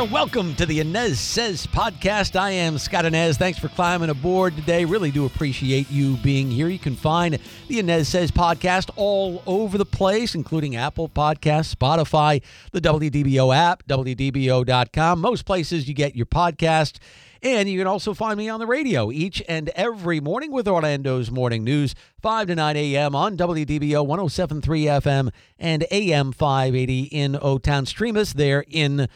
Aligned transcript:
There, 0.00 0.08
welcome 0.08 0.54
to 0.54 0.64
the 0.64 0.78
Anez 0.78 1.16
Says 1.16 1.66
podcast. 1.66 2.34
I 2.34 2.52
am 2.52 2.78
Scott 2.78 3.04
Anez. 3.04 3.36
Thanks 3.36 3.58
for 3.58 3.68
climbing 3.68 4.08
aboard 4.08 4.56
today. 4.56 4.86
Really 4.86 5.10
do 5.10 5.26
appreciate 5.26 5.90
you 5.90 6.16
being 6.16 6.50
here. 6.50 6.68
You 6.68 6.78
can 6.78 6.96
find 6.96 7.38
the 7.68 7.82
Anez 7.82 8.06
Says 8.06 8.30
podcast 8.30 8.88
all 8.96 9.42
over 9.44 9.76
the 9.76 9.84
place, 9.84 10.34
including 10.34 10.74
Apple 10.74 11.10
Podcasts, 11.10 11.74
Spotify, 11.74 12.40
the 12.72 12.80
WDBO 12.80 13.54
app, 13.54 13.86
WDBO.com, 13.88 15.20
most 15.20 15.44
places 15.44 15.86
you 15.86 15.92
get 15.92 16.16
your 16.16 16.24
podcast. 16.24 16.96
And 17.42 17.68
you 17.68 17.78
can 17.78 17.86
also 17.86 18.14
find 18.14 18.38
me 18.38 18.48
on 18.48 18.58
the 18.58 18.66
radio 18.66 19.12
each 19.12 19.42
and 19.50 19.68
every 19.70 20.18
morning 20.18 20.50
with 20.50 20.66
Orlando's 20.66 21.30
Morning 21.30 21.62
News, 21.62 21.94
5 22.22 22.46
to 22.46 22.54
9 22.54 22.74
a.m. 22.74 23.14
on 23.14 23.36
WDBO 23.36 24.06
1073 24.06 24.84
FM 24.84 25.30
and 25.58 25.84
AM 25.90 26.32
580 26.32 27.02
in 27.02 27.38
O 27.42 27.58
Town. 27.58 27.84
Stream 27.84 28.16
us 28.16 28.32
there 28.32 28.64
in 28.66 29.06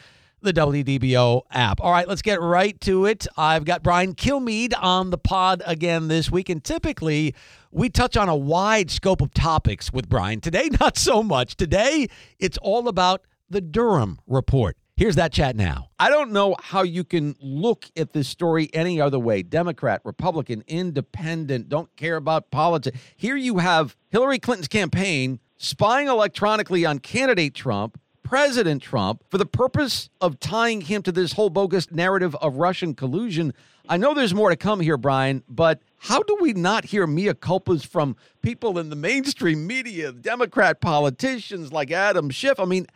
the 0.45 0.53
WDBO 0.53 1.41
app. 1.51 1.81
All 1.81 1.91
right, 1.91 2.07
let's 2.07 2.21
get 2.21 2.39
right 2.39 2.79
to 2.81 3.05
it. 3.05 3.27
I've 3.35 3.65
got 3.65 3.83
Brian 3.83 4.13
Kilmeade 4.13 4.73
on 4.79 5.09
the 5.09 5.17
pod 5.17 5.61
again 5.65 6.07
this 6.07 6.31
week, 6.31 6.49
and 6.49 6.63
typically 6.63 7.35
we 7.71 7.89
touch 7.89 8.15
on 8.15 8.29
a 8.29 8.35
wide 8.35 8.91
scope 8.91 9.21
of 9.21 9.33
topics 9.33 9.91
with 9.91 10.07
Brian. 10.07 10.39
Today, 10.39 10.69
not 10.79 10.97
so 10.97 11.23
much. 11.23 11.55
Today, 11.55 12.07
it's 12.39 12.57
all 12.59 12.87
about 12.87 13.23
the 13.49 13.59
Durham 13.59 14.19
report. 14.27 14.77
Here's 14.95 15.15
that 15.15 15.33
chat 15.33 15.57
now. 15.57 15.89
I 15.99 16.09
don't 16.09 16.31
know 16.31 16.55
how 16.61 16.83
you 16.83 17.03
can 17.03 17.35
look 17.41 17.89
at 17.97 18.13
this 18.13 18.29
story 18.29 18.69
any 18.73 19.01
other 19.01 19.19
way. 19.19 19.41
Democrat, 19.41 19.99
Republican, 20.05 20.63
independent, 20.67 21.67
don't 21.67 21.93
care 21.97 22.15
about 22.15 22.49
politics. 22.49 22.97
Here 23.17 23.35
you 23.35 23.57
have 23.57 23.97
Hillary 24.09 24.39
Clinton's 24.39 24.69
campaign 24.69 25.39
spying 25.57 26.07
electronically 26.07 26.85
on 26.85 26.99
candidate 26.99 27.55
Trump 27.55 27.99
President 28.25 28.81
Trump 28.81 29.23
for 29.29 29.37
the 29.37 29.45
purpose 29.45 30.09
of 30.19 30.39
tying 30.39 30.81
him 30.81 31.03
to 31.03 31.11
this 31.11 31.33
whole 31.33 31.51
bogus 31.51 31.91
narrative 31.91 32.35
of 32.35 32.57
Russian 32.57 32.95
collusion. 32.95 33.53
I 33.87 33.97
know 33.97 34.15
there's 34.15 34.33
more 34.33 34.49
to 34.49 34.55
come 34.55 34.79
here, 34.79 34.97
Brian, 34.97 35.43
but 35.47 35.79
how 35.99 36.23
do 36.23 36.35
we 36.41 36.51
not 36.53 36.85
hear 36.85 37.05
mea 37.05 37.33
culpas 37.33 37.85
from 37.85 38.15
people 38.41 38.79
in 38.79 38.89
the 38.89 38.95
mainstream 38.95 39.67
media, 39.67 40.11
Democrat 40.11 40.81
politicians 40.81 41.71
like 41.71 41.91
Adam 41.91 42.31
Schiff? 42.31 42.59
I 42.59 42.65
mean, 42.65 42.87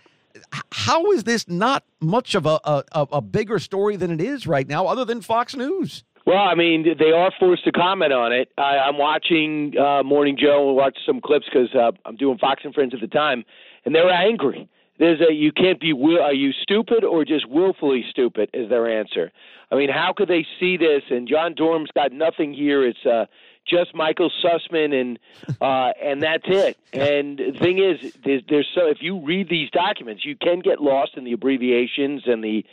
how 0.72 1.12
is 1.12 1.26
this 1.26 1.48
not 1.48 1.84
much 2.02 2.34
of 2.34 2.48
a, 2.48 2.60
a, 2.64 2.84
a 2.92 3.22
bigger 3.22 3.60
story 3.60 3.98
than 3.98 4.10
it 4.10 4.22
is 4.22 4.48
right 4.48 4.68
now, 4.68 4.88
other 4.88 5.06
than 5.06 5.22
Fox 5.22 5.56
News? 5.56 6.04
Well, 6.26 6.40
I 6.40 6.56
mean, 6.56 6.86
they 6.98 7.12
are 7.12 7.32
forced 7.40 7.66
to 7.66 7.72
comment 7.72 8.14
on 8.14 8.34
it. 8.34 8.52
I, 8.58 8.78
I'm 8.80 8.98
watching 8.98 9.76
uh, 9.78 10.02
Morning 10.02 10.38
Joe 10.42 10.70
and 10.70 10.76
watch 10.76 10.98
some 11.06 11.22
clips 11.22 11.46
because 11.46 11.70
uh, 11.76 11.92
I'm 12.04 12.16
doing 12.16 12.40
Fox 12.40 12.62
and 12.66 12.74
Friends 12.74 12.96
at 12.96 13.00
the 13.00 13.08
time, 13.08 13.46
and 13.86 13.94
they 13.94 14.02
were 14.02 14.12
angry 14.12 14.68
there's 15.00 15.22
a 15.22 15.34
you 15.34 15.52
can't 15.52 15.80
be 15.80 15.94
will 15.94 16.22
are 16.22 16.34
you 16.34 16.52
stupid 16.52 17.04
or 17.04 17.26
just 17.26 17.50
willfully 17.50 18.06
stupid 18.10 18.50
is 18.54 18.70
their 18.70 18.88
answer. 18.88 19.32
I 19.72 19.76
mean, 19.76 19.90
how 19.90 20.14
could 20.14 20.28
they 20.28 20.46
see 20.60 20.78
this? 20.78 21.04
And 21.10 21.28
John 21.28 21.56
Durham's 21.56 21.92
got 21.96 22.12
nothing 22.12 22.54
here. 22.54 22.86
It's 22.86 23.06
uh, 23.06 23.26
just 23.66 23.96
Michael 23.96 24.32
Sussmann 24.44 24.94
and 25.00 25.20
uh, 25.62 25.92
and 26.02 26.22
that's 26.22 26.46
it. 26.48 26.78
And 26.94 27.38
the 27.38 27.58
thing 27.58 27.80
is, 27.80 28.14
there's, 28.24 28.44
there's 28.50 28.68
so 28.76 28.88
if 28.88 28.98
you 29.02 29.20
read 29.20 29.50
these 29.50 29.70
documents, 29.72 30.26
you 30.26 30.36
can 30.36 30.60
get 30.60 30.82
lost 30.82 31.12
in 31.16 31.24
the 31.24 31.32
abbreviations 31.32 32.24
and 32.26 32.44
the 32.44 32.66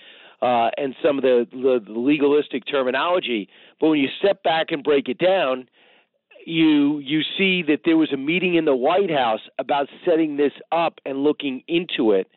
uh, 0.42 0.70
and 0.76 0.94
some 1.02 1.16
of 1.16 1.22
the, 1.22 1.46
the 1.50 1.82
legalistic 1.90 2.66
terminology. 2.66 3.48
But 3.80 3.88
when 3.88 4.00
you 4.00 4.08
step 4.18 4.42
back 4.42 4.70
and 4.70 4.82
break 4.82 5.08
it 5.08 5.18
down, 5.18 5.68
you 6.46 7.00
you 7.00 7.22
see 7.36 7.62
that 7.62 7.80
there 7.84 7.96
was 7.96 8.12
a 8.12 8.16
meeting 8.16 8.54
in 8.54 8.64
the 8.64 8.76
White 8.76 9.10
House 9.10 9.40
about 9.58 9.88
setting 10.04 10.36
this 10.36 10.52
up 10.70 11.00
and 11.04 11.18
looking 11.18 11.62
into 11.66 12.12
it, 12.12 12.28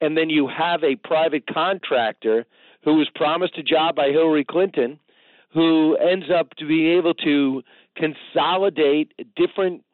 and 0.00 0.16
then 0.16 0.28
you 0.28 0.48
have 0.48 0.82
a 0.82 0.96
private 0.96 1.46
contractor 1.46 2.44
who 2.84 2.96
was 2.96 3.08
promised 3.14 3.56
a 3.56 3.62
job 3.62 3.94
by 3.94 4.08
Hillary 4.08 4.44
Clinton, 4.44 4.98
who 5.54 5.96
ends 5.96 6.26
up 6.34 6.50
to 6.56 6.66
be 6.66 6.88
able 6.88 7.14
to 7.14 7.62
consolidate 7.96 9.12
different 9.36 9.84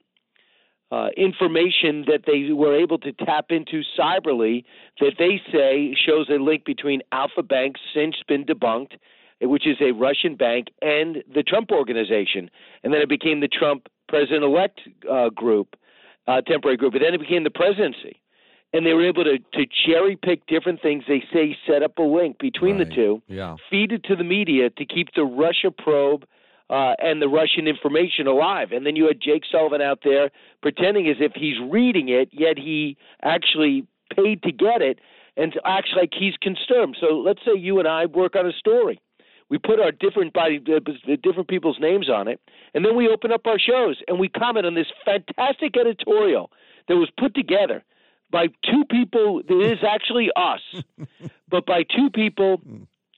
uh, 0.90 1.08
information 1.18 2.04
that 2.06 2.22
they 2.26 2.50
were 2.52 2.74
able 2.74 2.98
to 2.98 3.12
tap 3.12 3.46
into 3.50 3.82
cyberly 3.98 4.64
that 5.00 5.12
they 5.18 5.40
say 5.52 5.94
shows 5.94 6.30
a 6.30 6.42
link 6.42 6.64
between 6.64 7.02
Alfa 7.12 7.42
Bank, 7.42 7.76
since 7.94 8.16
been 8.26 8.44
debunked, 8.44 8.92
which 9.40 9.66
is 9.66 9.76
a 9.80 9.92
Russian 9.92 10.34
bank, 10.34 10.68
and 10.82 11.22
the 11.32 11.42
Trump 11.42 11.70
organization. 11.70 12.50
And 12.82 12.92
then 12.92 13.00
it 13.00 13.08
became 13.08 13.40
the 13.40 13.48
Trump 13.48 13.88
president 14.08 14.42
elect 14.42 14.80
uh, 15.10 15.28
group, 15.30 15.76
uh, 16.26 16.40
temporary 16.40 16.76
group. 16.76 16.92
But 16.92 17.02
then 17.02 17.14
it 17.14 17.20
became 17.20 17.44
the 17.44 17.50
presidency. 17.50 18.20
And 18.72 18.84
they 18.84 18.92
were 18.92 19.06
able 19.06 19.24
to, 19.24 19.38
to 19.38 19.66
cherry 19.86 20.16
pick 20.16 20.46
different 20.46 20.82
things. 20.82 21.04
They 21.08 21.22
say 21.32 21.56
set 21.66 21.82
up 21.82 21.98
a 21.98 22.02
link 22.02 22.38
between 22.38 22.76
right. 22.76 22.88
the 22.88 22.94
two, 22.94 23.22
yeah. 23.26 23.56
feed 23.70 23.92
it 23.92 24.04
to 24.04 24.16
the 24.16 24.24
media 24.24 24.68
to 24.70 24.84
keep 24.84 25.08
the 25.14 25.24
Russia 25.24 25.70
probe 25.70 26.26
uh, 26.68 26.92
and 26.98 27.22
the 27.22 27.28
Russian 27.28 27.66
information 27.66 28.26
alive. 28.26 28.72
And 28.72 28.84
then 28.84 28.94
you 28.94 29.06
had 29.06 29.22
Jake 29.22 29.44
Sullivan 29.50 29.80
out 29.80 30.00
there 30.04 30.30
pretending 30.60 31.08
as 31.08 31.16
if 31.18 31.32
he's 31.34 31.56
reading 31.70 32.10
it, 32.10 32.28
yet 32.30 32.58
he 32.58 32.98
actually 33.22 33.86
paid 34.14 34.42
to 34.42 34.52
get 34.52 34.82
it 34.82 34.98
and 35.38 35.54
acts 35.64 35.90
like 35.96 36.10
he's 36.12 36.34
concerned. 36.42 36.96
So 37.00 37.14
let's 37.14 37.40
say 37.46 37.58
you 37.58 37.78
and 37.78 37.88
I 37.88 38.04
work 38.04 38.36
on 38.36 38.46
a 38.46 38.52
story 38.52 39.00
we 39.50 39.58
put 39.58 39.80
our 39.80 39.92
different 39.92 40.32
body, 40.32 40.62
uh, 40.68 41.16
different 41.22 41.48
people's 41.48 41.78
names 41.80 42.10
on 42.10 42.28
it, 42.28 42.40
and 42.74 42.84
then 42.84 42.96
we 42.96 43.08
open 43.08 43.32
up 43.32 43.46
our 43.46 43.58
shows 43.58 44.00
and 44.06 44.18
we 44.18 44.28
comment 44.28 44.66
on 44.66 44.74
this 44.74 44.88
fantastic 45.04 45.76
editorial 45.76 46.50
that 46.88 46.96
was 46.96 47.10
put 47.18 47.34
together 47.34 47.82
by 48.30 48.48
two 48.64 48.84
people. 48.90 49.42
That 49.46 49.60
is 49.60 49.78
actually 49.82 50.30
us, 50.36 50.60
but 51.48 51.66
by 51.66 51.82
two 51.82 52.10
people 52.10 52.60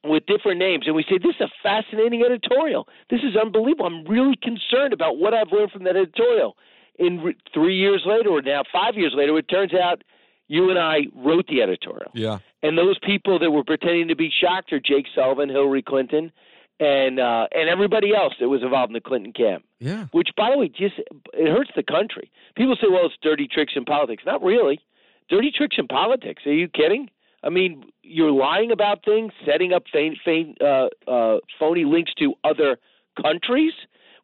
with 0.04 0.24
different 0.26 0.58
names, 0.58 0.86
and 0.86 0.96
we 0.96 1.02
say 1.02 1.18
this 1.18 1.34
is 1.34 1.42
a 1.42 1.50
fascinating 1.62 2.22
editorial. 2.22 2.88
This 3.10 3.20
is 3.22 3.36
unbelievable. 3.36 3.86
I'm 3.86 4.04
really 4.04 4.36
concerned 4.36 4.92
about 4.92 5.18
what 5.18 5.34
I've 5.34 5.52
learned 5.52 5.72
from 5.72 5.84
that 5.84 5.96
editorial. 5.96 6.56
In 6.98 7.20
re- 7.20 7.36
three 7.52 7.76
years 7.76 8.02
later, 8.06 8.30
or 8.30 8.42
now 8.42 8.62
five 8.72 8.94
years 8.94 9.12
later, 9.14 9.36
it 9.38 9.48
turns 9.48 9.74
out 9.74 10.02
you 10.50 10.68
and 10.68 10.80
I 10.80 11.02
wrote 11.14 11.46
the 11.46 11.62
editorial. 11.62 12.10
Yeah. 12.12 12.40
And 12.60 12.76
those 12.76 12.98
people 12.98 13.38
that 13.38 13.52
were 13.52 13.62
pretending 13.62 14.08
to 14.08 14.16
be 14.16 14.30
shocked 14.30 14.72
are 14.72 14.80
Jake 14.80 15.06
Sullivan, 15.14 15.48
Hillary 15.48 15.80
Clinton, 15.80 16.32
and 16.80 17.20
uh, 17.20 17.46
and 17.52 17.68
everybody 17.68 18.12
else 18.16 18.34
that 18.40 18.48
was 18.48 18.60
involved 18.62 18.90
in 18.90 18.94
the 18.94 19.00
Clinton 19.00 19.32
camp. 19.32 19.64
Yeah. 19.78 20.06
Which, 20.10 20.30
by 20.36 20.50
the 20.50 20.58
way, 20.58 20.68
just 20.68 20.94
it 20.98 21.48
hurts 21.48 21.70
the 21.76 21.84
country. 21.84 22.32
People 22.56 22.74
say, 22.74 22.88
"Well, 22.90 23.06
it's 23.06 23.14
dirty 23.22 23.46
tricks 23.46 23.74
in 23.76 23.84
politics." 23.84 24.24
Not 24.26 24.42
really. 24.42 24.80
Dirty 25.28 25.52
tricks 25.56 25.76
in 25.78 25.86
politics. 25.86 26.42
Are 26.44 26.52
you 26.52 26.66
kidding? 26.66 27.10
I 27.44 27.48
mean, 27.48 27.84
you're 28.02 28.32
lying 28.32 28.72
about 28.72 29.04
things, 29.04 29.32
setting 29.46 29.72
up 29.72 29.84
faint, 29.92 30.18
faint, 30.24 30.60
uh, 30.60 30.88
uh, 31.06 31.38
phony 31.60 31.84
links 31.84 32.12
to 32.18 32.34
other 32.42 32.76
countries, 33.22 33.72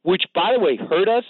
which, 0.02 0.24
by 0.34 0.52
the 0.52 0.58
way, 0.58 0.76
hurt 0.76 1.08
us 1.08 1.24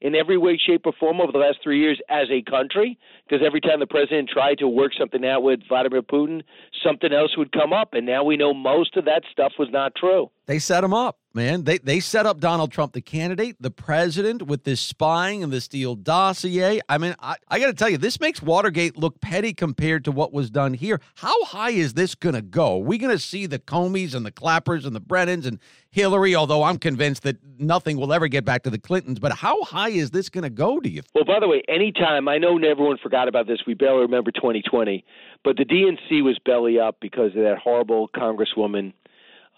in 0.00 0.14
every 0.14 0.38
way, 0.38 0.56
shape, 0.58 0.82
or 0.84 0.92
form 0.98 1.20
over 1.20 1.32
the 1.32 1.38
last 1.38 1.58
three 1.62 1.80
years 1.80 2.00
as 2.08 2.28
a 2.30 2.42
country. 2.42 2.98
Because 3.28 3.44
every 3.44 3.60
time 3.60 3.80
the 3.80 3.86
president 3.86 4.28
tried 4.28 4.58
to 4.58 4.68
work 4.68 4.92
something 4.98 5.24
out 5.24 5.42
with 5.42 5.60
Vladimir 5.68 6.02
Putin, 6.02 6.42
something 6.84 7.12
else 7.12 7.36
would 7.36 7.52
come 7.52 7.72
up. 7.72 7.94
And 7.94 8.06
now 8.06 8.22
we 8.22 8.36
know 8.36 8.54
most 8.54 8.96
of 8.96 9.04
that 9.06 9.22
stuff 9.30 9.52
was 9.58 9.68
not 9.70 9.94
true. 9.94 10.30
They 10.46 10.58
set 10.58 10.84
him 10.84 10.94
up, 10.94 11.18
man. 11.38 11.64
They 11.64 11.78
they 11.78 12.00
set 12.00 12.26
up 12.26 12.40
Donald 12.40 12.72
Trump, 12.72 12.92
the 12.92 13.00
candidate, 13.00 13.56
the 13.60 13.70
president, 13.70 14.42
with 14.42 14.64
this 14.64 14.80
spying 14.80 15.42
and 15.42 15.52
this 15.52 15.64
Steele 15.64 15.94
dossier. 15.94 16.80
I 16.88 16.98
mean, 16.98 17.14
I, 17.20 17.36
I 17.48 17.58
got 17.60 17.66
to 17.66 17.72
tell 17.72 17.88
you, 17.88 17.96
this 17.96 18.20
makes 18.20 18.42
Watergate 18.42 18.96
look 18.96 19.20
petty 19.20 19.54
compared 19.54 20.04
to 20.04 20.12
what 20.12 20.32
was 20.32 20.50
done 20.50 20.74
here. 20.74 21.00
How 21.14 21.44
high 21.44 21.70
is 21.70 21.94
this 21.94 22.14
going 22.14 22.34
to 22.34 22.42
go? 22.42 22.76
Are 22.76 22.84
we 22.84 22.98
going 22.98 23.16
to 23.16 23.22
see 23.22 23.46
the 23.46 23.58
Comeys 23.58 24.14
and 24.14 24.26
the 24.26 24.32
Clappers 24.32 24.84
and 24.84 24.94
the 24.94 25.00
Brennans 25.00 25.46
and 25.46 25.60
Hillary? 25.90 26.34
Although 26.34 26.64
I'm 26.64 26.78
convinced 26.78 27.22
that 27.22 27.36
nothing 27.58 27.96
will 27.96 28.12
ever 28.12 28.28
get 28.28 28.44
back 28.44 28.64
to 28.64 28.70
the 28.70 28.78
Clintons. 28.78 29.20
But 29.20 29.32
how 29.32 29.62
high 29.62 29.90
is 29.90 30.10
this 30.10 30.28
going 30.28 30.44
to 30.44 30.50
go? 30.50 30.80
Do 30.80 30.88
you? 30.88 31.02
Think? 31.02 31.14
Well, 31.14 31.24
by 31.24 31.40
the 31.40 31.48
way, 31.48 31.62
anytime 31.68 32.28
I 32.28 32.38
know 32.38 32.58
everyone 32.58 32.98
forgot 33.02 33.28
about 33.28 33.46
this. 33.46 33.60
We 33.66 33.74
barely 33.74 34.02
remember 34.02 34.30
2020, 34.32 35.04
but 35.44 35.56
the 35.56 35.64
DNC 35.64 36.22
was 36.24 36.38
belly 36.44 36.78
up 36.78 36.96
because 37.00 37.28
of 37.36 37.42
that 37.42 37.58
horrible 37.58 38.08
Congresswoman 38.08 38.92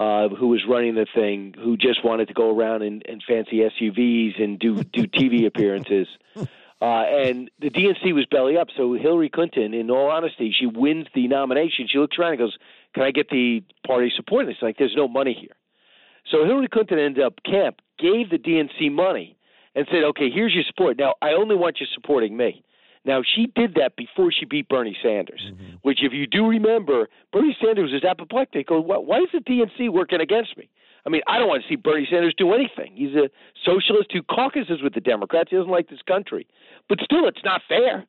uh, 0.01 0.31
who 0.31 0.49
was 0.49 0.63
running 0.67 0.95
the 0.95 1.07
thing, 1.15 1.55
who 1.63 1.77
just 1.77 2.03
wanted 2.03 2.27
to 2.29 2.35
go 2.35 2.57
around 2.57 2.81
in, 2.81 3.03
in 3.03 3.21
fancy 3.21 3.59
SUVs 3.59 4.43
and 4.43 4.59
do 4.59 4.83
do 4.83 5.07
TV 5.07 5.47
appearances. 5.47 6.09
Uh, 6.83 7.05
and 7.05 7.51
the 7.61 7.69
DNC 7.69 8.15
was 8.15 8.25
belly 8.31 8.57
up. 8.57 8.69
So 8.75 8.95
Hillary 8.95 9.29
Clinton, 9.29 9.75
in 9.75 9.91
all 9.91 10.11
honesty, 10.11 10.55
she 10.59 10.65
wins 10.65 11.07
the 11.15 11.29
nomination. 11.29 11.87
She 11.87 11.99
looks 11.99 12.19
around 12.19 12.33
and 12.33 12.39
goes, 12.39 12.57
"Can 12.95 13.03
I 13.03 13.11
get 13.11 13.29
the 13.29 13.63
party 13.87 14.11
support?" 14.17 14.47
And 14.47 14.53
it's 14.53 14.63
like 14.63 14.79
there's 14.79 14.97
no 14.97 15.07
money 15.07 15.37
here. 15.39 15.55
So 16.31 16.47
Hillary 16.47 16.69
Clinton 16.69 16.99
ended 16.99 17.23
up 17.23 17.35
camp 17.45 17.83
gave 17.99 18.31
the 18.31 18.39
DNC 18.39 18.91
money 18.91 19.37
and 19.75 19.87
said, 19.93 20.03
"Okay, 20.05 20.31
here's 20.31 20.55
your 20.55 20.65
support. 20.65 20.97
Now 20.97 21.15
I 21.21 21.33
only 21.33 21.57
want 21.57 21.79
you 21.79 21.87
supporting 21.95 22.39
me." 22.39 22.65
Now 23.05 23.23
she 23.23 23.47
did 23.55 23.75
that 23.75 23.97
before 23.97 24.31
she 24.31 24.45
beat 24.45 24.69
Bernie 24.69 24.97
Sanders, 25.03 25.43
mm-hmm. 25.51 25.77
which, 25.83 26.01
if 26.03 26.13
you 26.13 26.27
do 26.27 26.47
remember, 26.47 27.09
Bernie 27.33 27.57
Sanders 27.63 27.93
is 27.93 28.05
apoplectic. 28.05 28.67
Why 28.69 29.19
is 29.19 29.29
the 29.33 29.41
DNC 29.41 29.91
working 29.91 30.21
against 30.21 30.57
me? 30.57 30.69
I 31.07 31.09
mean, 31.09 31.23
I 31.27 31.39
don't 31.39 31.49
want 31.49 31.63
to 31.63 31.69
see 31.69 31.77
Bernie 31.77 32.07
Sanders 32.11 32.35
do 32.37 32.53
anything. 32.53 32.93
He's 32.95 33.15
a 33.15 33.31
socialist 33.65 34.13
who 34.13 34.23
caucuses 34.23 34.83
with 34.83 34.93
the 34.93 35.01
Democrats. 35.01 35.49
He 35.51 35.57
doesn't 35.57 35.73
like 35.73 35.89
this 35.89 36.03
country, 36.07 36.47
but 36.91 36.99
still, 37.03 37.27
it's 37.27 37.45
not 37.45 37.63
fair. 37.67 38.05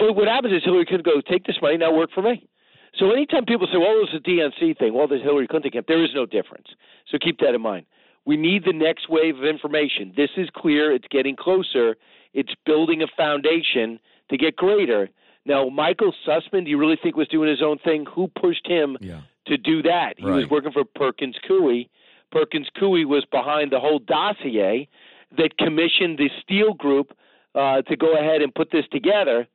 But 0.00 0.14
what 0.14 0.26
happens 0.26 0.52
is 0.54 0.64
Hillary 0.64 0.84
could 0.84 1.04
go, 1.04 1.20
take 1.20 1.44
this 1.44 1.58
money, 1.62 1.76
now 1.76 1.94
work 1.94 2.10
for 2.12 2.22
me. 2.22 2.48
So 2.98 3.12
anytime 3.12 3.44
people 3.44 3.68
say, 3.70 3.78
well, 3.78 4.02
it's 4.02 4.14
a 4.14 4.28
DNC 4.28 4.78
thing, 4.78 4.94
well, 4.94 5.06
there's 5.06 5.22
Hillary 5.22 5.46
Clinton 5.46 5.70
camp, 5.70 5.86
there 5.86 6.02
is 6.02 6.10
no 6.14 6.26
difference. 6.26 6.66
So 7.08 7.18
keep 7.18 7.38
that 7.38 7.54
in 7.54 7.60
mind. 7.60 7.86
We 8.26 8.36
need 8.36 8.64
the 8.64 8.72
next 8.72 9.08
wave 9.08 9.38
of 9.38 9.44
information. 9.44 10.12
This 10.16 10.30
is 10.36 10.48
clear. 10.54 10.92
It's 10.92 11.06
getting 11.10 11.36
closer. 11.36 11.96
It's 12.34 12.52
building 12.66 13.02
a 13.02 13.06
foundation 13.16 13.98
to 14.30 14.36
get 14.36 14.56
greater. 14.56 15.08
Now, 15.46 15.68
Michael 15.68 16.12
Sussmann, 16.26 16.64
do 16.64 16.70
you 16.70 16.78
really 16.78 16.98
think 17.02 17.16
was 17.16 17.28
doing 17.28 17.48
his 17.48 17.62
own 17.62 17.78
thing? 17.78 18.06
Who 18.14 18.28
pushed 18.40 18.66
him 18.66 18.96
yeah. 19.00 19.20
to 19.46 19.56
do 19.56 19.82
that? 19.82 20.14
He 20.18 20.26
right. 20.26 20.36
was 20.36 20.50
working 20.50 20.72
for 20.72 20.84
Perkins 20.84 21.36
Coie. 21.48 21.88
Perkins 22.30 22.68
Coie 22.78 23.06
was 23.06 23.24
behind 23.30 23.72
the 23.72 23.80
whole 23.80 23.98
dossier 23.98 24.88
that 25.36 25.56
commissioned 25.58 26.18
the 26.18 26.28
Steele 26.42 26.74
Group 26.74 27.12
uh, 27.54 27.82
to 27.82 27.96
go 27.96 28.18
ahead 28.18 28.42
and 28.42 28.54
put 28.54 28.70
this 28.70 28.84
together 28.92 29.46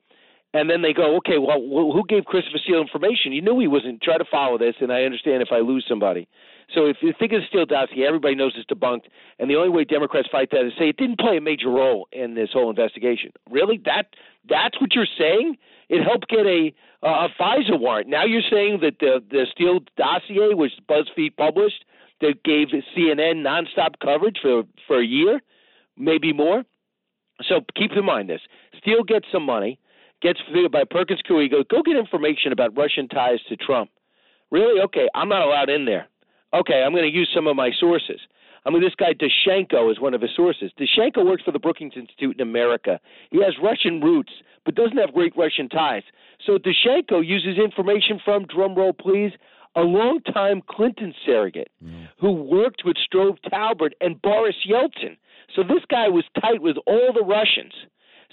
and 0.53 0.69
then 0.69 0.81
they 0.81 0.93
go, 0.93 1.17
okay, 1.17 1.39
well, 1.39 1.59
who 1.59 2.03
gave 2.07 2.25
Christopher 2.25 2.59
Steele 2.63 2.81
information? 2.81 3.31
You 3.31 3.41
knew 3.41 3.59
he 3.59 3.67
wasn't. 3.67 4.01
Try 4.01 4.19
to 4.19 4.25
follow 4.29 4.57
this, 4.57 4.75
and 4.81 4.93
I 4.93 5.03
understand 5.03 5.41
if 5.41 5.49
I 5.51 5.59
lose 5.59 5.83
somebody. 5.89 6.27
So 6.73 6.85
if 6.85 6.97
you 7.01 7.13
think 7.17 7.31
the 7.31 7.39
Steele 7.47 7.65
dossier, 7.65 8.05
everybody 8.05 8.35
knows 8.35 8.53
it's 8.55 8.65
debunked, 8.65 9.05
and 9.39 9.49
the 9.49 9.55
only 9.55 9.69
way 9.69 9.83
Democrats 9.83 10.27
fight 10.31 10.49
that 10.51 10.65
is 10.65 10.73
say 10.77 10.89
it 10.89 10.97
didn't 10.97 11.19
play 11.19 11.37
a 11.37 11.41
major 11.41 11.69
role 11.69 12.07
in 12.11 12.33
this 12.33 12.49
whole 12.51 12.69
investigation. 12.69 13.31
Really, 13.49 13.79
that 13.85 14.07
that's 14.49 14.79
what 14.81 14.93
you're 14.93 15.07
saying? 15.17 15.57
It 15.89 16.03
helped 16.03 16.29
get 16.29 16.45
a 16.45 16.73
a 17.03 17.27
FISA 17.39 17.79
warrant. 17.79 18.07
Now 18.07 18.25
you're 18.25 18.41
saying 18.49 18.79
that 18.81 18.99
the 18.99 19.23
the 19.29 19.45
Steele 19.51 19.79
dossier, 19.97 20.53
which 20.53 20.71
BuzzFeed 20.89 21.37
published, 21.37 21.85
that 22.21 22.43
gave 22.43 22.69
CNN 22.97 23.43
nonstop 23.43 23.99
coverage 24.01 24.37
for 24.41 24.63
for 24.87 24.99
a 24.99 25.05
year, 25.05 25.41
maybe 25.97 26.33
more. 26.33 26.63
So 27.47 27.61
keep 27.75 27.91
in 27.91 28.05
mind 28.05 28.29
this: 28.29 28.41
Steele 28.79 29.03
gets 29.03 29.27
some 29.31 29.43
money 29.43 29.79
gets 30.23 30.39
figured 30.47 30.71
by 30.71 30.85
Perkins 30.89 31.21
Coie. 31.29 31.51
Goes, 31.51 31.65
go 31.69 31.83
get 31.83 31.97
information 31.97 32.51
about 32.51 32.75
Russian 32.75 33.07
ties 33.09 33.39
to 33.49 33.57
Trump. 33.57 33.91
Really? 34.49 34.81
Okay, 34.81 35.09
I'm 35.13 35.29
not 35.29 35.41
allowed 35.41 35.69
in 35.69 35.85
there. 35.85 36.07
Okay, 36.53 36.83
I'm 36.83 36.91
going 36.91 37.09
to 37.09 37.17
use 37.17 37.29
some 37.33 37.47
of 37.47 37.55
my 37.55 37.71
sources. 37.79 38.19
I 38.65 38.69
mean, 38.69 38.81
this 38.81 38.95
guy 38.95 39.13
Danchenko 39.13 39.91
is 39.91 39.99
one 39.99 40.13
of 40.13 40.21
his 40.21 40.31
sources. 40.35 40.71
Danchenko 40.79 41.25
works 41.25 41.43
for 41.43 41.51
the 41.51 41.59
Brookings 41.59 41.93
Institute 41.95 42.35
in 42.39 42.41
America. 42.41 42.99
He 43.31 43.41
has 43.43 43.55
Russian 43.61 43.99
roots, 43.99 44.31
but 44.63 44.75
doesn't 44.75 44.97
have 44.97 45.13
great 45.13 45.33
Russian 45.35 45.67
ties. 45.67 46.03
So 46.45 46.57
Danchenko 46.57 47.25
uses 47.25 47.57
information 47.57 48.21
from, 48.23 48.45
drumroll 48.45 48.97
please, 48.97 49.31
a 49.75 49.81
longtime 49.81 50.61
Clinton 50.69 51.13
surrogate 51.25 51.71
mm. 51.83 52.07
who 52.19 52.31
worked 52.31 52.83
with 52.85 52.95
Strobe 52.97 53.37
Talbott 53.49 53.93
and 53.99 54.21
Boris 54.21 54.55
Yeltsin. 54.69 55.17
So 55.55 55.63
this 55.63 55.83
guy 55.89 56.07
was 56.07 56.23
tight 56.39 56.61
with 56.61 56.77
all 56.85 57.11
the 57.13 57.23
Russians. 57.23 57.73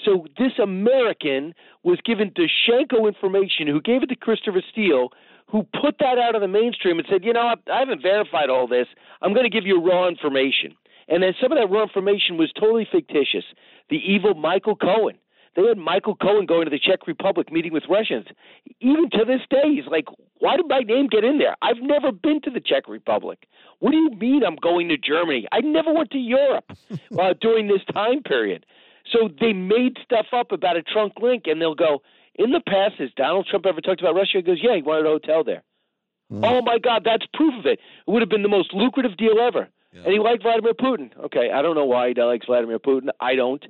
So 0.05 0.27
this 0.39 0.53
American 0.63 1.55
was 1.83 1.99
given 2.05 2.31
Danchenko 2.31 3.07
information, 3.07 3.67
who 3.67 3.81
gave 3.81 4.03
it 4.03 4.09
to 4.09 4.17
Christopher 4.17 4.63
Steele, 4.71 5.09
who 5.51 5.67
put 5.81 5.97
that 5.99 6.19
out 6.19 6.35
of 6.35 6.41
the 6.41 6.49
mainstream 6.49 6.99
and 6.99 7.07
said, 7.11 7.25
you 7.25 7.33
know, 7.33 7.55
I 7.71 7.79
haven't 7.79 8.03
verified 8.03 8.51
all 8.51 8.67
this. 8.67 8.87
I'm 9.23 9.33
going 9.33 9.45
to 9.45 9.51
give 9.51 9.67
you 9.67 9.83
raw 9.83 10.09
information. 10.09 10.77
And 11.09 11.23
then 11.23 11.33
some 11.43 11.51
of 11.51 11.59
that 11.59 11.71
raw 11.71 11.83
information 11.83 12.37
was 12.37 12.53
totally 12.59 12.87
fictitious. 12.91 13.45
The 13.91 13.97
evil 13.97 14.35
Michael 14.35 14.77
Cohen. 14.77 15.17
They 15.57 15.67
had 15.67 15.79
Michael 15.79 16.15
Cohen 16.15 16.47
going 16.47 16.65
to 16.67 16.71
the 16.71 16.79
Czech 16.79 17.09
Republic 17.09 17.51
meeting 17.51 17.73
with 17.73 17.83
Russians. 17.91 18.27
Even 18.81 19.11
to 19.11 19.25
this 19.27 19.41
day, 19.51 19.75
he's 19.75 19.91
like, 19.91 20.07
why 20.39 20.57
did 20.57 20.67
my 20.69 20.81
name 20.81 21.09
get 21.09 21.25
in 21.25 21.39
there? 21.39 21.57
I've 21.61 21.83
never 21.83 22.13
been 22.13 22.41
to 22.43 22.51
the 22.51 22.61
Czech 22.61 22.89
Republic. 22.89 23.49
What 23.81 23.91
do 23.91 23.97
you 23.97 24.11
mean 24.11 24.45
I'm 24.45 24.57
going 24.57 24.89
to 24.91 24.97
Germany? 24.97 25.49
I 25.51 25.61
never 25.61 25.93
went 25.93 26.13
to 26.13 26.19
Europe 26.19 26.71
uh, 27.19 27.35
during 27.41 27.67
this 27.67 27.83
time 27.93 28.23
period. 28.23 28.65
So 29.11 29.29
they 29.41 29.53
made 29.53 29.99
stuff 30.05 30.27
up 30.33 30.53
about 30.53 30.77
a 30.77 30.83
trunk 30.83 31.15
link, 31.21 31.45
and 31.47 31.61
they'll 31.61 31.75
go, 31.75 32.03
in 32.41 32.53
the 32.53 32.61
past, 32.67 32.95
has 32.99 33.11
Donald 33.17 33.47
Trump 33.49 33.67
ever 33.67 33.83
talked 33.83 34.01
about 34.01 34.15
Russia? 34.15 34.39
He 34.39 34.43
goes, 34.43 34.61
yeah, 34.63 34.75
he 34.75 34.83
wanted 34.83 35.05
a 35.05 35.11
hotel 35.11 35.45
there. 35.45 35.63
Mm. 36.33 36.41
Oh 36.43 36.63
my 36.63 36.79
God, 36.79 37.03
that's 37.05 37.27
proof 37.35 37.53
of 37.59 37.67
it. 37.67 37.79
It 38.07 38.11
would 38.11 38.23
have 38.23 38.31
been 38.31 38.43
the 38.43 38.49
most 38.49 38.73
lucrative 38.73 39.17
deal 39.19 39.39
ever. 39.39 39.69
Yeah. 39.93 40.05
And 40.05 40.13
he 40.13 40.19
liked 40.19 40.43
Vladimir 40.43 40.73
Putin. 40.73 41.11
Okay, 41.27 41.51
I 41.53 41.61
don't 41.61 41.75
know 41.75 41.85
why 41.85 42.09
he 42.09 42.15
likes 42.21 42.47
Vladimir 42.47 42.79
Putin. 42.79 43.09
I 43.21 43.35
don't. 43.35 43.63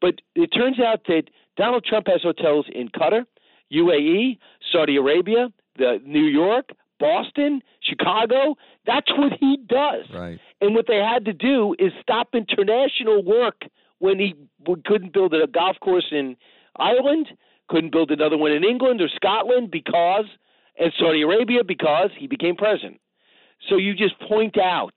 But 0.00 0.22
it 0.34 0.48
turns 0.48 0.80
out 0.80 1.02
that 1.08 1.24
Donald 1.58 1.84
Trump 1.84 2.06
has 2.06 2.22
hotels 2.22 2.66
in 2.72 2.88
Qatar, 2.88 3.26
UAE, 3.72 4.38
Saudi 4.72 4.96
Arabia, 4.96 5.48
the 5.76 6.00
New 6.04 6.24
York, 6.24 6.70
Boston, 6.98 7.60
Chicago. 7.82 8.56
That's 8.86 9.10
what 9.18 9.32
he 9.38 9.58
does. 9.68 10.04
Right. 10.14 10.38
And 10.62 10.74
what 10.74 10.86
they 10.86 10.98
had 10.98 11.26
to 11.26 11.34
do 11.34 11.74
is 11.78 11.92
stop 12.00 12.28
international 12.34 13.22
work 13.22 13.62
when 13.98 14.18
he 14.18 14.34
couldn't 14.84 15.12
build 15.12 15.34
a 15.34 15.46
golf 15.46 15.76
course 15.80 16.06
in 16.12 16.36
Ireland, 16.78 17.28
couldn't 17.68 17.92
build 17.92 18.10
another 18.10 18.36
one 18.36 18.52
in 18.52 18.64
England 18.64 19.00
or 19.00 19.08
Scotland 19.14 19.70
because, 19.70 20.26
and 20.78 20.92
Saudi 20.98 21.22
Arabia 21.22 21.64
because 21.64 22.10
he 22.18 22.26
became 22.26 22.56
president. 22.56 23.00
So 23.68 23.76
you 23.76 23.94
just 23.94 24.18
point 24.28 24.58
out 24.58 24.94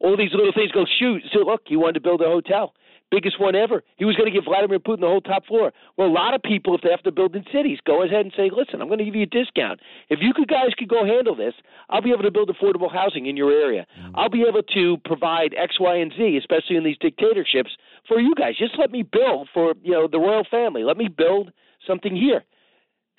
all 0.00 0.16
these 0.16 0.32
little 0.32 0.52
things. 0.52 0.72
Go 0.72 0.84
shoot. 0.98 1.22
So 1.32 1.40
look, 1.40 1.62
he 1.66 1.76
wanted 1.76 1.94
to 1.94 2.00
build 2.00 2.20
a 2.20 2.26
hotel 2.26 2.74
biggest 3.12 3.38
one 3.38 3.54
ever. 3.54 3.84
He 3.96 4.06
was 4.06 4.16
going 4.16 4.26
to 4.26 4.32
give 4.32 4.44
Vladimir 4.44 4.80
Putin 4.80 5.00
the 5.00 5.06
whole 5.06 5.20
top 5.20 5.44
floor. 5.46 5.70
Well, 5.96 6.08
a 6.08 6.10
lot 6.10 6.34
of 6.34 6.42
people, 6.42 6.74
if 6.74 6.80
they 6.80 6.90
have 6.90 7.02
to 7.02 7.12
build 7.12 7.36
in 7.36 7.44
cities, 7.52 7.78
go 7.86 8.02
ahead 8.02 8.24
and 8.24 8.32
say, 8.34 8.50
listen, 8.50 8.80
I'm 8.80 8.88
going 8.88 8.98
to 8.98 9.04
give 9.04 9.14
you 9.14 9.22
a 9.22 9.26
discount. 9.26 9.80
If 10.08 10.20
you 10.22 10.32
could, 10.34 10.48
guys 10.48 10.72
could 10.76 10.88
go 10.88 11.04
handle 11.04 11.36
this, 11.36 11.52
I'll 11.90 12.00
be 12.00 12.10
able 12.10 12.22
to 12.22 12.30
build 12.30 12.48
affordable 12.48 12.90
housing 12.90 13.26
in 13.26 13.36
your 13.36 13.52
area. 13.52 13.86
Mm-hmm. 14.00 14.16
I'll 14.16 14.30
be 14.30 14.44
able 14.48 14.62
to 14.74 14.96
provide 15.04 15.54
X, 15.56 15.78
Y, 15.78 15.94
and 15.94 16.12
Z, 16.16 16.38
especially 16.38 16.76
in 16.76 16.84
these 16.84 16.96
dictatorships, 16.98 17.76
for 18.08 18.18
you 18.18 18.34
guys. 18.34 18.54
Just 18.58 18.78
let 18.78 18.90
me 18.90 19.02
build 19.02 19.48
for 19.52 19.74
you 19.82 19.92
know 19.92 20.08
the 20.10 20.18
royal 20.18 20.46
family. 20.50 20.82
Let 20.82 20.96
me 20.96 21.08
build 21.08 21.52
something 21.86 22.14
here. 22.14 22.44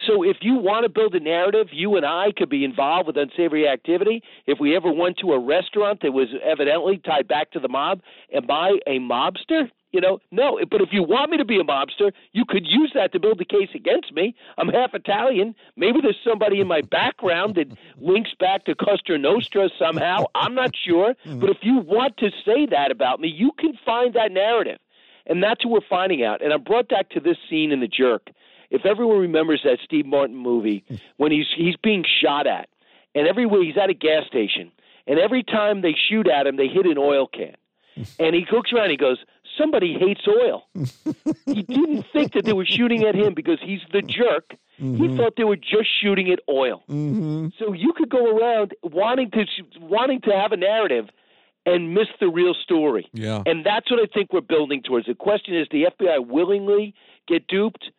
So 0.07 0.24
if 0.24 0.38
you 0.42 0.56
want 0.56 0.83
to 0.83 0.89
build 0.89 1.15
a 1.15 1.19
narrative, 1.19 1.68
you 1.71 1.95
and 1.95 2.06
I 2.06 2.31
could 2.36 2.50
be 2.50 2.65
involved 2.65 3.07
with 3.07 3.15
unsavory 3.18 3.68
activity. 3.68 4.21
If 4.48 4.60
we 4.60 4.75
ever 4.75 4.92
went 4.92 5.18
to 5.19 5.31
a 5.31 5.39
restaurant 5.39 6.01
that 6.01 6.12
was 6.12 6.27
evidently 6.44 6.98
tied 6.98 7.27
back 7.27 7.51
to 7.51 7.60
the 7.60 7.69
mob, 7.69 8.01
am 8.33 8.50
I 8.50 8.80
a 8.86 9.00
mobster? 9.00 9.69
You 9.92 10.01
know, 10.01 10.19
no. 10.31 10.60
But 10.69 10.81
if 10.81 10.89
you 10.92 11.03
want 11.03 11.29
me 11.29 11.38
to 11.38 11.46
be 11.46 11.60
a 11.60 11.63
mobster, 11.63 12.12
you 12.32 12.43
could 12.46 12.65
use 12.65 12.91
that 12.96 13.13
to 13.13 13.20
build 13.20 13.39
a 13.39 13.46
case 13.46 13.70
against 13.75 14.12
me. 14.12 14.36
I'm 14.58 14.67
half 14.67 14.96
Italian. 14.96 15.53
Maybe 15.77 16.01
there's 16.01 16.17
somebody 16.27 16.60
in 16.60 16.67
my 16.67 16.82
background 16.82 17.55
that 17.55 17.67
links 17.98 18.32
back 18.39 18.65
to 18.65 18.75
Cosa 18.75 19.17
Nostra 19.20 19.70
somehow. 19.77 20.25
I'm 20.34 20.55
not 20.55 20.72
sure. 20.75 21.13
But 21.39 21.51
if 21.51 21.58
you 21.62 21.77
want 21.77 22.17
to 22.17 22.32
say 22.43 22.65
that 22.65 22.91
about 22.91 23.20
me, 23.20 23.27
you 23.27 23.51
can 23.58 23.77
find 23.86 24.15
that 24.15 24.32
narrative. 24.32 24.79
And 25.27 25.41
that's 25.41 25.63
what 25.63 25.72
we're 25.72 25.88
finding 25.88 26.24
out. 26.24 26.43
And 26.43 26.51
I'm 26.51 26.63
brought 26.63 26.89
back 26.89 27.10
to 27.12 27.20
this 27.20 27.38
scene 27.50 27.72
in 27.72 27.79
The 27.79 27.88
Jerk. 27.88 28.32
If 28.74 28.86
everyone 28.86 29.20
remembers 29.20 29.62
that 29.63 29.77
Steve 29.86 30.06
Martin 30.06 30.36
movie, 30.36 30.84
when 31.18 31.32
he's 31.32 31.46
he's 31.56 31.75
being 31.77 32.03
shot 32.22 32.48
at, 32.48 32.68
and 33.15 33.27
everywhere 33.27 33.63
he's 33.63 33.77
at 33.77 33.89
a 33.89 33.94
gas 33.94 34.25
station, 34.27 34.72
and 35.08 35.20
every 35.20 35.44
time 35.44 35.82
they 35.82 35.96
shoot 36.10 36.27
at 36.27 36.48
him, 36.48 36.58
they 36.58 36.68
hit 36.68 36.86
an 36.86 36.98
oil 36.98 37.27
can. 37.27 37.56
And 38.20 38.36
he 38.36 38.44
looks 38.51 38.74
around, 38.74 38.86
and 38.86 38.92
he 38.92 38.98
goes, 38.98 39.20
somebody 39.56 39.94
hates 39.94 40.22
oil. 40.27 40.65
he 41.46 41.62
didn't 41.62 42.06
think 42.13 42.34
that 42.34 42.44
they 42.44 42.53
were 42.53 42.65
shooting 42.65 43.03
at 43.03 43.13
him 43.13 43.36
because 43.36 43.60
he's 43.62 43.82
the 43.92 44.01
jerk. 44.01 44.56
Mm-hmm. 44.82 44.96
He 44.96 45.15
thought 45.15 45.34
they 45.38 45.44
were 45.44 45.56
just 45.56 45.88
shooting 46.01 46.32
at 46.32 46.39
oil. 46.50 46.82
Mm-hmm. 46.89 47.50
So 47.60 47.74
you 47.74 47.94
could 47.94 48.10
go 48.10 48.36
around 48.36 48.74
wanting 48.82 49.30
to 49.32 49.46
wanting 49.80 50.22
to 50.22 50.32
have 50.32 50.51
a 50.51 50.58
narrative 50.58 51.10
and 51.65 51.94
miss 51.94 52.08
the 52.20 52.27
real 52.27 52.53
story. 52.53 53.08
Yeah. 53.13 53.44
And 53.46 53.65
that's 53.65 53.89
what 53.89 54.00
I 54.00 54.08
think 54.12 54.34
we're 54.34 54.42
building 54.42 54.82
towards. 54.82 55.06
The 55.06 55.13
question 55.13 55.56
is, 55.56 55.68
the 55.72 55.84
FBI 55.84 56.25
willingly 56.27 56.94
get 57.27 57.48
duped? 57.48 57.92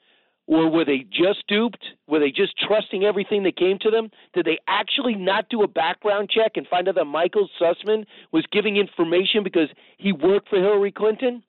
Or 0.46 0.70
were 0.70 0.84
they 0.84 1.06
just 1.10 1.46
duped? 1.48 1.82
Were 2.06 2.18
they 2.18 2.30
just 2.30 2.54
trusting 2.58 3.02
everything 3.02 3.44
that 3.44 3.56
came 3.56 3.78
to 3.80 3.90
them? 3.90 4.10
Did 4.34 4.44
they 4.44 4.58
actually 4.68 5.14
not 5.14 5.48
do 5.48 5.62
a 5.62 5.68
background 5.68 6.30
check 6.30 6.52
and 6.56 6.66
find 6.66 6.88
out 6.88 6.96
that 6.96 7.06
Michael 7.06 7.48
Sussmann 7.60 8.04
was 8.30 8.44
giving 8.52 8.76
information 8.76 9.42
because 9.42 9.68
he 9.96 10.12
worked 10.12 10.48
for 10.48 10.56
Hillary 10.56 10.92
Clinton? 10.92 11.42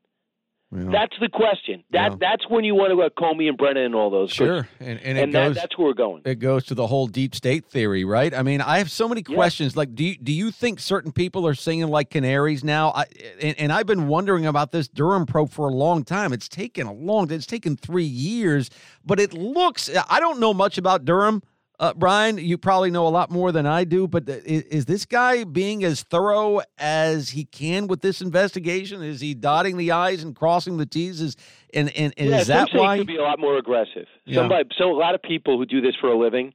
Yeah. 0.71 0.89
That's 0.91 1.15
the 1.21 1.29
question. 1.29 1.83
That 1.91 2.11
yeah. 2.11 2.17
that's 2.19 2.49
when 2.49 2.63
you 2.63 2.75
want 2.75 2.89
to 2.91 2.95
go 2.95 3.09
Comey 3.09 3.47
and 3.47 3.57
Brennan 3.57 3.85
and 3.85 3.95
all 3.95 4.09
those. 4.09 4.31
Sure, 4.31 4.67
and, 4.79 4.99
and, 4.99 5.17
and 5.17 5.31
goes, 5.31 5.55
that, 5.55 5.61
that's 5.61 5.77
where 5.77 5.87
we're 5.87 5.93
going. 5.93 6.23
It 6.25 6.39
goes 6.39 6.65
to 6.65 6.75
the 6.75 6.87
whole 6.87 7.07
deep 7.07 7.35
state 7.35 7.65
theory, 7.65 8.03
right? 8.03 8.33
I 8.33 8.41
mean, 8.41 8.61
I 8.61 8.79
have 8.79 8.91
so 8.91 9.07
many 9.07 9.23
questions. 9.23 9.73
Yeah. 9.73 9.79
Like, 9.79 9.95
do 9.95 10.03
you, 10.03 10.17
do 10.17 10.33
you 10.33 10.51
think 10.51 10.79
certain 10.79 11.11
people 11.11 11.47
are 11.47 11.53
singing 11.53 11.87
like 11.87 12.09
canaries 12.09 12.63
now? 12.63 12.89
I, 12.89 13.05
and, 13.41 13.57
and 13.59 13.71
I've 13.71 13.85
been 13.85 14.07
wondering 14.07 14.45
about 14.45 14.71
this 14.71 14.87
Durham 14.87 15.25
probe 15.25 15.51
for 15.51 15.69
a 15.69 15.73
long 15.73 16.03
time. 16.03 16.33
It's 16.33 16.49
taken 16.49 16.87
a 16.87 16.93
long. 16.93 17.31
It's 17.31 17.45
taken 17.45 17.77
three 17.77 18.03
years, 18.03 18.69
but 19.05 19.19
it 19.19 19.33
looks. 19.33 19.89
I 20.09 20.19
don't 20.19 20.39
know 20.39 20.53
much 20.53 20.77
about 20.77 21.05
Durham. 21.05 21.41
Uh, 21.79 21.93
Brian, 21.93 22.37
you 22.37 22.57
probably 22.57 22.89
know 22.89 23.07
a 23.07 23.09
lot 23.09 23.29
more 23.29 23.51
than 23.51 23.65
I 23.65 23.83
do, 23.83 24.07
but 24.07 24.29
is, 24.29 24.63
is, 24.63 24.85
this 24.85 25.05
guy 25.05 25.43
being 25.43 25.83
as 25.83 26.03
thorough 26.03 26.61
as 26.77 27.29
he 27.29 27.43
can 27.45 27.87
with 27.87 28.01
this 28.01 28.21
investigation? 28.21 29.03
Is 29.03 29.19
he 29.19 29.33
dotting 29.33 29.77
the 29.77 29.91
i's 29.91 30.23
and 30.23 30.35
crossing 30.35 30.77
the 30.77 30.85
t's? 30.85 31.19
Is 31.19 31.35
and, 31.73 31.89
and, 31.95 32.13
and 32.17 32.29
yeah, 32.29 32.39
is 32.39 32.47
that 32.47 32.69
why 32.73 32.95
he 32.95 33.01
could 33.01 33.07
be 33.07 33.17
a 33.17 33.21
lot 33.21 33.39
more 33.39 33.57
aggressive? 33.57 34.07
Yeah. 34.25 34.35
Somebody, 34.35 34.69
so 34.77 34.91
a 34.91 34.97
lot 34.97 35.15
of 35.15 35.21
people 35.21 35.57
who 35.57 35.65
do 35.65 35.81
this 35.81 35.95
for 35.99 36.09
a 36.09 36.17
living, 36.17 36.53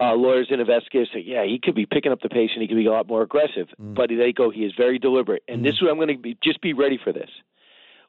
uh, 0.00 0.14
lawyers 0.14 0.48
and 0.50 0.60
investigators 0.60 1.10
say, 1.12 1.20
yeah, 1.20 1.44
he 1.44 1.60
could 1.62 1.74
be 1.74 1.84
picking 1.84 2.10
up 2.10 2.20
the 2.22 2.30
pace 2.30 2.50
and 2.54 2.62
he 2.62 2.68
could 2.68 2.78
be 2.78 2.86
a 2.86 2.92
lot 2.92 3.06
more 3.06 3.22
aggressive. 3.22 3.68
Mm. 3.80 3.94
But 3.94 4.08
they 4.08 4.32
go, 4.32 4.50
he 4.50 4.64
is 4.64 4.72
very 4.76 4.98
deliberate, 4.98 5.42
and 5.46 5.60
mm. 5.60 5.64
this 5.64 5.74
is 5.74 5.82
what 5.82 5.90
I'm 5.90 5.96
going 5.96 6.08
to 6.08 6.16
be. 6.16 6.38
Just 6.42 6.60
be 6.62 6.72
ready 6.72 6.98
for 7.02 7.12
this 7.12 7.30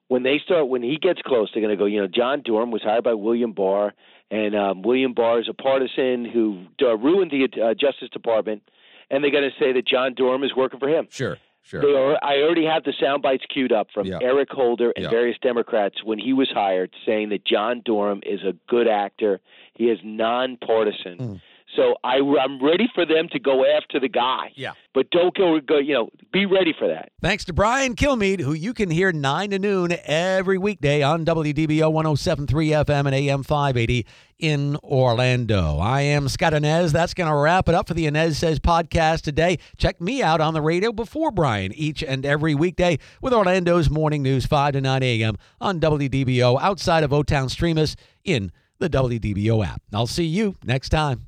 when 0.08 0.24
they 0.24 0.40
start 0.44 0.68
when 0.68 0.84
he 0.84 0.98
gets 0.98 1.22
close, 1.26 1.50
they're 1.54 1.64
going 1.64 1.76
to 1.76 1.82
go. 1.82 1.86
You 1.86 2.02
know, 2.02 2.08
John 2.08 2.42
Durham 2.44 2.72
was 2.72 2.84
hired 2.84 3.04
by 3.04 3.14
William 3.14 3.54
Barr, 3.54 3.94
and 4.32 4.56
um, 4.56 4.82
William 4.82 5.14
Barr 5.14 5.40
is 5.40 5.48
a 5.50 5.54
partisan 5.54 6.26
who 6.26 6.66
uh, 6.82 6.98
ruined 6.98 7.32
the 7.32 7.62
uh, 7.62 7.74
Justice 7.74 8.10
Department, 8.12 8.64
and 9.10 9.24
they're 9.24 9.32
going 9.32 9.50
to 9.50 9.64
say 9.64 9.74
that 9.74 9.88
John 9.88 10.14
Durham 10.14 10.44
is 10.44 10.56
working 10.56 10.80
for 10.80 10.90
him. 10.90 11.08
Sure. 11.10 11.38
Sure. 11.66 11.82
They 11.82 11.98
are, 11.98 12.24
I 12.24 12.44
already 12.44 12.66
have 12.66 12.84
the 12.84 12.94
sound 13.02 13.24
bites 13.24 13.44
queued 13.52 13.72
up 13.72 13.88
from 13.92 14.06
yeah. 14.06 14.20
Eric 14.22 14.50
Holder 14.52 14.94
and 14.96 15.06
yeah. 15.06 15.10
various 15.10 15.36
Democrats 15.42 16.04
when 16.04 16.20
he 16.20 16.32
was 16.32 16.48
hired, 16.54 16.92
saying 17.08 17.30
that 17.30 17.44
John 17.44 17.82
Durham 17.84 18.22
is 18.24 18.42
a 18.44 18.54
good 18.68 18.88
actor. 18.88 19.42
He 19.74 19.86
is 19.86 19.98
nonpartisan. 20.04 21.18
Mm. 21.18 21.42
So 21.76 21.96
I, 22.04 22.18
I'm 22.18 22.64
ready 22.64 22.90
for 22.94 23.06
them 23.06 23.28
to 23.32 23.40
go 23.40 23.66
after 23.66 24.00
the 24.00 24.08
guy. 24.08 24.52
Yeah. 24.56 24.74
But 24.94 25.10
don't 25.12 25.36
go, 25.36 25.60
go, 25.60 25.78
you 25.78 25.94
know, 25.94 26.10
be 26.32 26.46
ready 26.46 26.74
for 26.78 26.88
that. 26.88 27.12
Thanks 27.22 27.46
to 27.46 27.54
Brian 27.54 27.96
Kilmeade, 27.96 28.40
who 28.40 28.54
you 28.54 28.74
can 28.74 28.90
hear 28.90 29.12
9 29.12 29.50
to 29.50 29.60
noon 29.60 29.96
every 30.06 30.58
weekday 30.58 31.02
on 31.02 31.26
WDBO 31.26 31.92
1073 31.92 32.70
FM 32.70 33.06
and 33.06 33.16
AM 33.16 33.44
580 33.44 34.06
in 34.40 34.78
Orlando. 34.84 35.78
I 35.78 36.02
am 36.02 36.28
Scott 36.28 36.54
Anez. 36.54 36.92
That's 36.92 37.14
going 37.14 37.30
to 37.30 37.36
wrap 37.36 37.68
it 37.70 37.76
up 37.76 37.88
for 37.88 37.94
the 37.94 38.06
Anez 38.06 38.36
Says 38.36 38.60
podcast 38.60 39.22
today. 39.22 39.58
Check 39.78 40.00
me 40.02 40.22
out 40.22 40.42
on 40.42 40.54
the 40.54 40.62
radio 40.62 40.92
before 40.92 41.32
Brian 41.32 41.72
each 41.74 42.04
and 42.04 42.26
every 42.26 42.56
weekday 42.56 43.00
with 43.22 43.34
Orlando's 43.34 43.90
morning 43.90 44.24
news 44.24 44.46
5 44.46 44.74
to 44.74 44.82
9 44.82 45.04
a.m. 45.04 45.36
on 45.60 45.80
WDBO 45.80 46.60
outside 46.62 47.04
of 47.04 47.14
O 47.14 47.24
Town 47.24 47.48
Streamus 47.48 47.96
in 48.24 48.52
the 48.80 48.90
WDBO 48.90 49.66
app. 49.66 49.82
I'll 49.94 50.08
see 50.08 50.26
you 50.26 50.56
next 50.64 50.90
time. 50.90 51.28